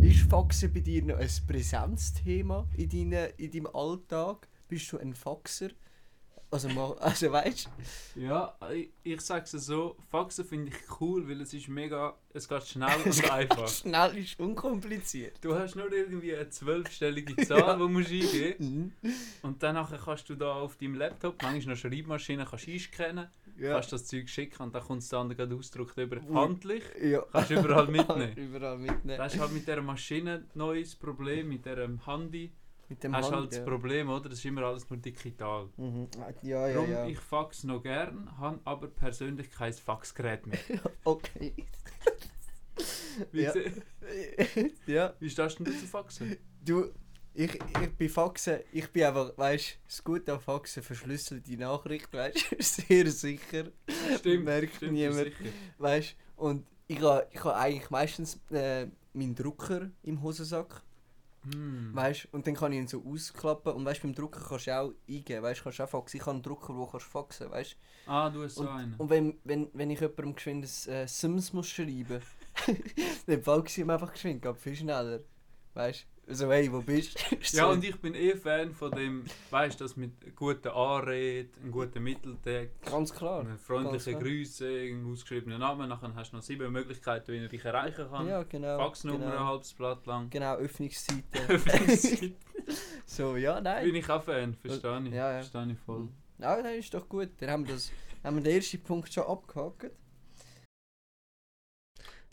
Ist 0.00 0.30
Faxen 0.30 0.72
bei 0.72 0.80
dir 0.80 1.02
noch 1.02 1.18
ein 1.18 1.28
Präsenzthema 1.46 2.66
in, 2.76 2.88
deine, 2.88 3.26
in 3.36 3.50
deinem 3.50 3.66
Alltag? 3.66 4.48
Bist 4.68 4.90
du 4.92 4.98
ein 4.98 5.14
Faxer? 5.14 5.68
Also, 6.50 6.68
also 7.00 7.32
weißt 7.32 7.68
Ja, 8.14 8.56
ich, 8.72 8.90
ich 9.02 9.20
sag's 9.20 9.50
so, 9.50 9.96
Faxen 10.10 10.44
finde 10.44 10.70
ich 10.70 11.00
cool, 11.00 11.28
weil 11.28 11.40
es 11.40 11.52
ist 11.52 11.68
mega, 11.68 12.14
es 12.32 12.48
geht 12.48 12.62
schnell 12.66 12.96
und 13.04 13.30
einfach. 13.30 13.68
Schnell 13.68 14.18
ist 14.18 14.38
unkompliziert. 14.38 15.38
Du 15.40 15.54
hast 15.54 15.74
nur 15.74 15.92
irgendwie 15.92 16.34
eine 16.34 16.48
zwölfstellige 16.48 17.36
Zahl, 17.46 17.74
die 17.74 17.78
du 17.80 17.88
musst 17.88 18.10
eingeben 18.10 18.92
Mhm. 19.02 19.12
und 19.42 19.62
dann 19.62 19.86
kannst 20.04 20.28
du 20.28 20.34
da 20.34 20.54
auf 20.54 20.76
deinem 20.76 20.94
Laptop, 20.94 21.42
manchmal 21.42 21.74
noch 21.74 21.80
Schreibmaschine, 21.80 22.46
kannst 22.48 22.68
einscannen, 22.68 23.28
Ja. 23.58 23.72
kannst 23.74 23.92
das 23.92 24.06
Zeug 24.06 24.28
schicken 24.28 24.62
und 24.62 24.74
dann 24.74 24.82
kommt 24.84 25.02
es 25.02 25.08
dann 25.08 25.28
gerade 25.28 25.54
ausgedruckt 25.54 25.96
über 25.98 26.20
handlich. 26.32 26.84
ja. 27.02 27.22
Kannst 27.32 27.50
du 27.50 27.54
überall 27.58 27.88
mitnehmen. 27.88 28.36
Überall 28.36 28.78
mitnehmen. 28.78 29.18
Das 29.18 29.34
ist 29.34 29.40
halt 29.40 29.52
mit 29.52 29.66
dieser 29.66 29.82
Maschine 29.82 30.34
ein 30.36 30.46
neues 30.54 30.94
Problem, 30.94 31.48
mit 31.48 31.64
diesem 31.66 32.04
Handy. 32.06 32.52
Mit 32.88 33.02
dem 33.02 33.14
hast 33.14 33.26
Hand, 33.26 33.36
halt 33.36 33.50
das 33.52 33.58
ja. 33.58 33.64
Problem, 33.64 34.08
oder? 34.08 34.28
Das 34.28 34.38
ist 34.38 34.44
immer 34.44 34.62
alles 34.62 34.88
nur 34.88 34.98
digital. 34.98 35.68
Mhm. 35.76 36.08
Ja, 36.42 36.68
ja, 36.68 36.74
Darum, 36.74 36.90
ja. 36.90 37.06
ich 37.06 37.18
fax 37.18 37.64
noch 37.64 37.82
gern, 37.82 38.30
habe 38.38 38.60
aber 38.64 38.88
persönlich 38.88 39.50
kein 39.50 39.72
Faxgerät 39.72 40.46
mehr. 40.46 40.58
Okay. 41.04 41.52
Wie, 43.32 43.42
Ja. 43.42 43.52
ja. 44.86 45.14
wie 45.18 45.30
stehst 45.30 45.58
denn 45.58 45.64
du 45.66 45.72
zu 45.72 45.86
Faxen? 45.86 46.36
Du, 46.64 46.92
ich, 47.32 47.54
ich 47.54 47.90
bin 47.96 48.08
Faxen, 48.08 48.60
ich 48.72 48.90
bin 48.92 49.04
einfach, 49.04 49.36
weißt 49.36 49.64
du, 49.72 49.78
das 49.86 50.04
Gute 50.04 50.32
an 50.34 50.40
Faxen, 50.40 50.82
verschlüsselte 50.82 51.56
Nachricht, 51.56 52.12
weißt 52.12 52.52
du, 52.52 52.56
sehr 52.62 53.10
sicher. 53.10 53.64
Stimmt, 54.18 54.44
Merkt 54.44 54.76
stimmt, 54.76 54.92
niemand. 54.92 55.32
Weißt 55.78 56.14
du, 56.36 56.42
und 56.42 56.66
ich 56.86 57.00
habe 57.00 57.26
ich 57.30 57.42
ha 57.42 57.52
eigentlich 57.58 57.90
meistens 57.90 58.38
äh, 58.50 58.86
meinen 59.12 59.34
Drucker 59.34 59.90
im 60.02 60.22
Hosensack, 60.22 60.82
Hm. 61.52 61.90
weißt 61.94 62.24
du, 62.24 62.28
und 62.36 62.46
dann 62.46 62.54
kann 62.54 62.72
ich 62.72 62.78
ihn 62.78 62.86
so 62.88 63.02
ausklappen 63.04 63.72
und 63.72 63.84
weißt 63.84 64.02
beim 64.02 64.14
Drucker 64.14 64.40
kannst 64.48 64.66
du 64.66 64.76
auch 64.78 64.92
eingeben, 65.08 65.42
weißt 65.42 65.60
du, 65.60 65.64
kannst 65.64 65.80
auch 65.80 65.88
faxen. 65.88 66.16
Ich 66.18 66.22
habe 66.26 66.32
einen 66.34 66.42
Drucker, 66.42 66.74
wo 66.76 66.86
kannst 66.86 67.06
du 67.06 67.10
faxen, 67.10 67.50
weißt 67.50 67.76
Ah, 68.06 68.30
du 68.30 68.42
hast 68.44 68.56
du. 68.58 68.62
so 68.62 68.68
Und, 68.68 68.76
einen. 68.76 68.94
und 68.98 69.10
wenn, 69.10 69.38
wenn, 69.44 69.70
wenn 69.74 69.90
ich 69.90 70.00
jemandem 70.00 70.34
geschwind 70.34 70.64
ein 70.86 70.92
äh, 70.92 71.06
Sims 71.08 71.52
muss 71.52 71.68
schreiben, 71.68 72.20
dann 73.26 73.42
faxe 73.42 73.80
ich 73.80 73.84
ihm 73.84 73.90
einfach 73.90 74.12
geschwind, 74.12 74.42
geht 74.42 74.56
viel 74.58 74.76
schneller. 74.76 75.20
Weißt? 75.74 76.06
So, 76.28 76.50
hey, 76.50 76.72
wo 76.72 76.82
bist 76.82 77.24
du? 77.30 77.36
Ja, 77.56 77.66
und 77.66 77.84
ich 77.84 78.00
bin 78.00 78.14
eh 78.14 78.34
Fan 78.34 78.72
von 78.72 78.90
dem, 78.90 79.24
weißt 79.50 79.78
du, 79.78 79.84
das 79.84 79.96
mit 79.96 80.34
guten 80.34 80.68
Anrede, 80.68 81.50
einem 81.62 81.70
guten 81.70 82.02
Mitteltext, 82.02 82.84
Ganz 82.84 83.14
klar. 83.14 83.40
einem 83.40 83.58
ganz. 83.68 84.04
Grüße, 84.06 84.66
einem 84.66 85.12
ausgeschriebenen 85.12 85.60
Namen. 85.60 85.88
Nachher 85.88 86.12
hast 86.16 86.32
du 86.32 86.36
noch 86.36 86.42
sieben 86.42 86.72
Möglichkeiten, 86.72 87.32
wie 87.32 87.38
er 87.38 87.48
dich 87.48 87.64
erreichen 87.64 88.08
kann. 88.10 88.26
Ja, 88.26 88.42
genau. 88.42 88.76
Faxnummer 88.76 89.24
ein 89.24 89.30
genau. 89.30 89.46
halbes 89.46 89.72
Blatt 89.72 90.04
lang. 90.06 90.28
Genau, 90.30 90.56
Öffnungszeiten. 90.56 91.22
Bin 91.46 92.36
so, 93.06 93.36
ja, 93.36 93.60
nein. 93.60 93.94
ich 93.94 94.10
auch 94.10 94.22
Fan, 94.22 94.54
verstehe 94.54 95.02
ich. 95.04 95.12
Ja, 95.12 95.30
ja. 95.30 95.42
Verstehe 95.42 95.72
ich 95.72 95.78
voll. 95.78 96.08
Ja, 96.38 96.60
das 96.60 96.74
ist 96.74 96.92
doch 96.92 97.08
gut. 97.08 97.30
Dann 97.38 97.50
haben 97.50 97.68
wir, 97.68 97.74
das, 97.74 97.92
haben 98.24 98.36
wir 98.36 98.42
den 98.42 98.56
ersten 98.56 98.82
Punkt 98.82 99.12
schon 99.12 99.24
abgehakt. 99.24 99.92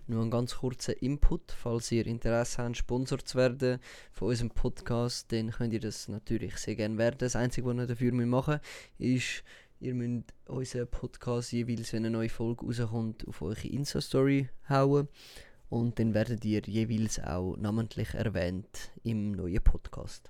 Nur 0.06 0.22
ein 0.22 0.32
ganz 0.32 0.56
kurzer 0.56 1.02
Input, 1.02 1.54
falls 1.54 1.90
ihr 1.92 2.06
Interesse 2.06 2.62
habt, 2.62 2.76
Sponsor 2.76 3.20
zu 3.20 3.38
werden 3.38 3.80
von 4.12 4.28
unserem 4.28 4.50
Podcast, 4.50 5.32
dann 5.32 5.52
könnt 5.52 5.72
ihr 5.72 5.80
das 5.80 6.10
natürlich 6.10 6.58
sehr 6.58 6.76
gerne 6.76 6.98
werden. 6.98 7.20
Das 7.20 7.38
Einzige, 7.38 7.68
was 7.68 7.78
ihr 7.78 7.88
dafür 7.88 8.12
machen 8.12 8.60
müsst, 9.00 9.24
ist, 9.24 9.44
ihr 9.80 9.94
müsst 9.94 10.34
unseren 10.48 10.88
Podcast 10.88 11.54
jeweils, 11.54 11.94
wenn 11.94 12.06
eine 12.06 12.18
neue 12.18 12.28
Folge 12.28 12.66
rauskommt, 12.66 13.26
auf 13.30 13.42
eure 13.42 13.68
Insta-Story 13.68 14.50
hauen. 14.68 15.08
Und 15.70 15.98
dann 16.00 16.14
werdet 16.14 16.44
ihr 16.44 16.62
jeweils 16.66 17.20
auch 17.20 17.56
namentlich 17.56 18.14
erwähnt 18.14 18.92
im 19.04 19.32
neuen 19.32 19.64
Podcast. 19.64 20.30